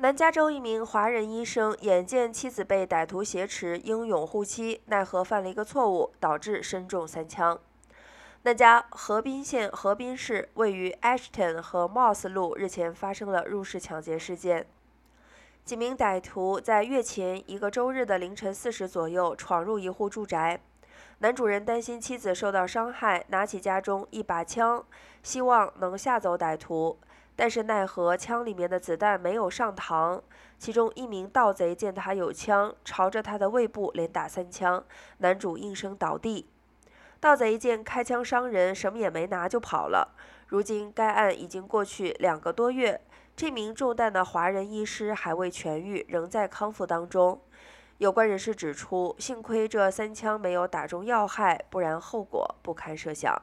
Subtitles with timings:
[0.00, 7.58] 南加州一名华人医生眼见妻子被歹徒挟持，英勇护妻，奈何犯了一个错误，导致身中三枪。
[8.42, 14.68] 那家河滨县河滨市位于 Ashton 和 Moss 路日前发生了入室抢劫事件，
[15.64, 20.60] 几名歹徒在月前一个周日的凌晨四时左右闯入一户住宅，
[21.18, 24.84] 男主人担心妻子受到伤害，拿起家中一把枪，
[25.22, 26.98] 希望能吓走歹徒。
[27.34, 30.20] 但是奈何枪里面的子弹没有上膛，
[30.58, 34.84] 其中一名盗贼见他有枪，朝着他的胃部连打三枪，
[35.18, 36.48] 男主应声倒地。
[37.20, 40.16] 盗贼见开枪伤人，什么也没拿就跑了。
[40.46, 43.00] 如今该案已经过去两个多月，
[43.36, 47.40] 这名中弹的华人医师还未痊愈，仍在康复当中。
[47.98, 53.42] 有关人士指出，幸亏这三枪没有打中要害，不然后果不堪设想。